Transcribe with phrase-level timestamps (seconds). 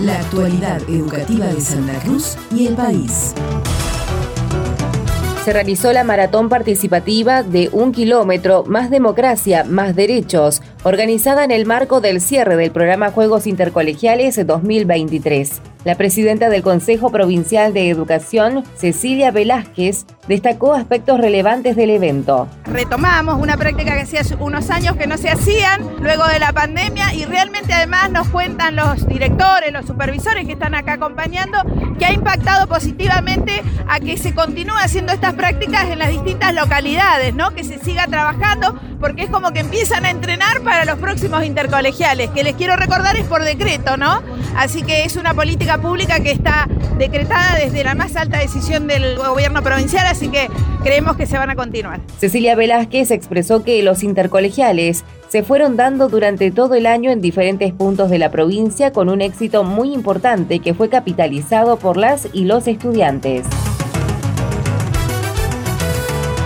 [0.00, 3.34] la actualidad educativa de Santa Cruz y el país.
[5.44, 11.66] Se realizó la maratón participativa de un kilómetro, más democracia, más derechos, organizada en el
[11.66, 15.60] marco del cierre del programa Juegos Intercolegiales 2023.
[15.84, 22.48] La presidenta del Consejo Provincial de Educación, Cecilia Velázquez, destacó aspectos relevantes del evento.
[22.64, 27.14] Retomamos una práctica que hacía unos años que no se hacían luego de la pandemia
[27.14, 31.58] y realmente además nos cuentan los directores, los supervisores que están acá acompañando,
[31.98, 37.34] que ha impactado positivamente a que se continúe haciendo estas prácticas en las distintas localidades,
[37.34, 37.54] ¿no?
[37.54, 42.28] Que se siga trabajando porque es como que empiezan a entrenar para los próximos intercolegiales,
[42.28, 44.22] que les quiero recordar es por decreto, ¿no?
[44.54, 46.68] Así que es una política pública que está
[46.98, 50.50] decretada desde la más alta decisión del gobierno provincial, así que
[50.82, 52.00] creemos que se van a continuar.
[52.18, 57.72] Cecilia Velázquez expresó que los intercolegiales se fueron dando durante todo el año en diferentes
[57.72, 62.44] puntos de la provincia con un éxito muy importante que fue capitalizado por las y
[62.44, 63.46] los estudiantes.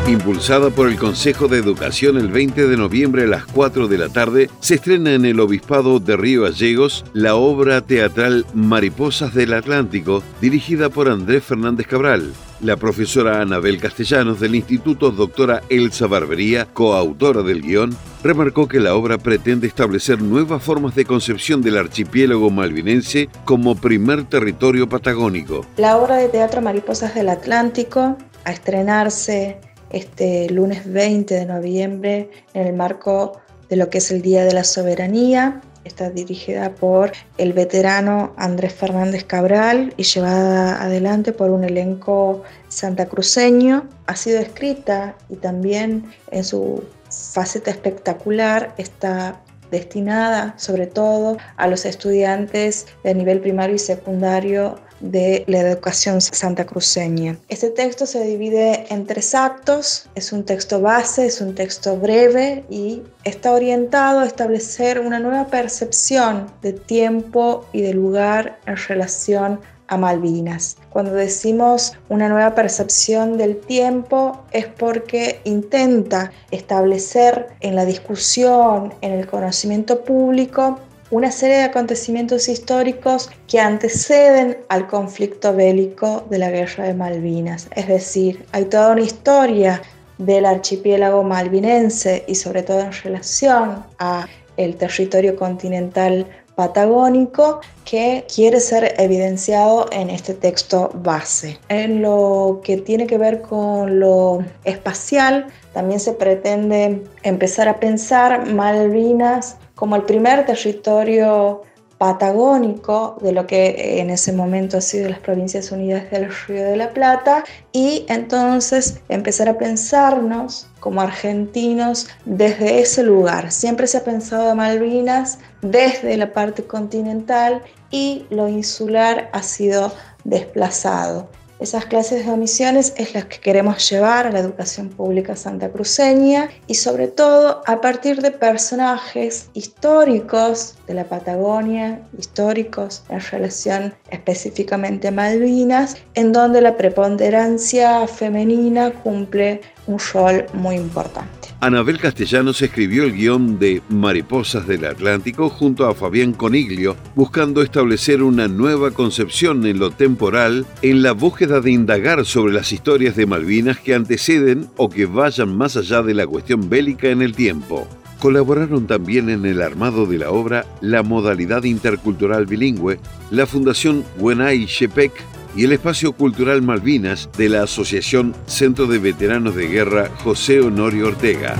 [0.08, 4.08] Impulsada por el Consejo de Educación el 20 de noviembre a las 4 de la
[4.08, 10.22] tarde, se estrena en el Obispado de Río Gallegos la obra teatral Mariposas del Atlántico,
[10.40, 12.32] dirigida por Andrés Fernández Cabral.
[12.60, 18.96] La profesora Anabel Castellanos del Instituto Doctora Elsa Barbería, coautora del guion, remarcó que la
[18.96, 25.64] obra pretende establecer nuevas formas de concepción del archipiélago malvinense como primer territorio patagónico.
[25.76, 29.60] La obra de teatro Mariposas del Atlántico, a estrenarse
[29.92, 34.52] este lunes 20 de noviembre en el marco de lo que es el Día de
[34.52, 35.60] la Soberanía.
[35.84, 43.88] Está dirigida por el veterano Andrés Fernández Cabral y llevada adelante por un elenco santacruceño.
[44.06, 49.40] Ha sido escrita y también en su faceta espectacular está
[49.70, 57.36] destinada sobre todo a los estudiantes de nivel primario y secundario de la educación santacruceña.
[57.48, 62.64] Este texto se divide en tres actos, es un texto base, es un texto breve
[62.70, 69.60] y está orientado a establecer una nueva percepción de tiempo y de lugar en relación
[69.88, 70.78] a Malvinas.
[70.88, 79.12] Cuando decimos una nueva percepción del tiempo es porque intenta establecer en la discusión, en
[79.12, 80.78] el conocimiento público,
[81.12, 87.68] una serie de acontecimientos históricos que anteceden al conflicto bélico de la Guerra de Malvinas.
[87.76, 89.82] Es decir, hay toda una historia
[90.16, 98.58] del archipiélago malvinense y sobre todo en relación a el territorio continental patagónico que quiere
[98.60, 101.58] ser evidenciado en este texto base.
[101.68, 108.50] En lo que tiene que ver con lo espacial, también se pretende empezar a pensar
[108.50, 111.62] Malvinas como el primer territorio
[111.98, 116.76] patagónico de lo que en ese momento ha sido las Provincias Unidas del Río de
[116.76, 123.50] la Plata y entonces empezar a pensarnos como argentinos desde ese lugar.
[123.50, 127.60] Siempre se ha pensado a Malvinas desde la parte continental
[127.90, 129.92] y lo insular ha sido
[130.22, 131.28] desplazado.
[131.62, 136.74] Esas clases de omisiones es las que queremos llevar a la educación pública santacruceña y
[136.74, 145.12] sobre todo a partir de personajes históricos de la Patagonia, históricos en relación específicamente a
[145.12, 149.60] Malvinas, en donde la preponderancia femenina cumple
[149.92, 151.48] un muy importante.
[151.60, 158.22] Anabel Castellanos escribió el guion de Mariposas del Atlántico junto a Fabián Coniglio, buscando establecer
[158.22, 163.26] una nueva concepción en lo temporal en la búsqueda de indagar sobre las historias de
[163.26, 167.86] Malvinas que anteceden o que vayan más allá de la cuestión bélica en el tiempo.
[168.18, 172.98] Colaboraron también en el armado de la obra la modalidad intercultural bilingüe,
[173.30, 175.12] la Fundación Wenai Shepek
[175.54, 181.08] y el Espacio Cultural Malvinas de la Asociación Centro de Veteranos de Guerra José Honorio
[181.08, 181.56] Ortega.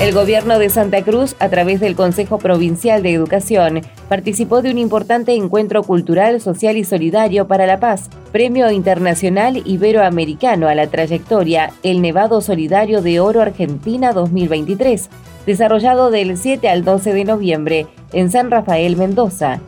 [0.00, 4.78] El gobierno de Santa Cruz, a través del Consejo Provincial de Educación, participó de un
[4.78, 11.74] importante encuentro cultural, social y solidario para la paz, Premio Internacional Iberoamericano a la Trayectoria,
[11.82, 15.10] el Nevado Solidario de Oro Argentina 2023,
[15.44, 19.60] desarrollado del 7 al 12 de noviembre en San Rafael, Mendoza.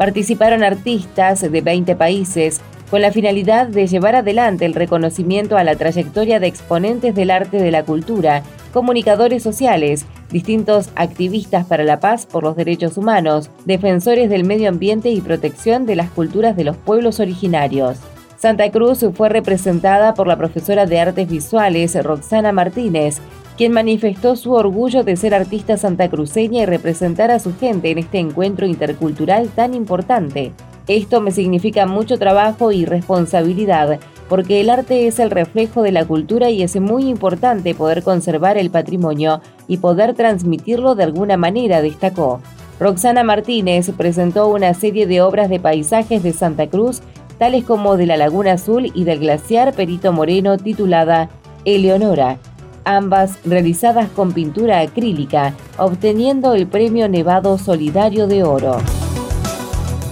[0.00, 5.76] Participaron artistas de 20 países con la finalidad de llevar adelante el reconocimiento a la
[5.76, 8.42] trayectoria de exponentes del arte de la cultura,
[8.72, 15.10] comunicadores sociales, distintos activistas para la paz por los derechos humanos, defensores del medio ambiente
[15.10, 17.98] y protección de las culturas de los pueblos originarios.
[18.38, 23.20] Santa Cruz fue representada por la profesora de artes visuales Roxana Martínez,
[23.60, 28.18] quien manifestó su orgullo de ser artista santacruceña y representar a su gente en este
[28.18, 30.52] encuentro intercultural tan importante.
[30.88, 36.06] Esto me significa mucho trabajo y responsabilidad, porque el arte es el reflejo de la
[36.06, 41.82] cultura y es muy importante poder conservar el patrimonio y poder transmitirlo de alguna manera,
[41.82, 42.40] destacó.
[42.78, 47.02] Roxana Martínez presentó una serie de obras de paisajes de Santa Cruz,
[47.36, 51.28] tales como de la Laguna Azul y del glaciar Perito Moreno, titulada
[51.66, 52.38] Eleonora,
[52.84, 58.78] ambas realizadas con pintura acrílica, obteniendo el Premio Nevado Solidario de Oro.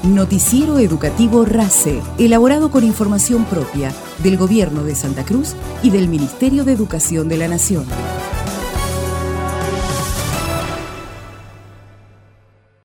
[0.04, 3.92] Noticiero Educativo RACE, elaborado con información propia
[4.22, 7.84] del Gobierno de Santa Cruz y del Ministerio de Educación de la Nación.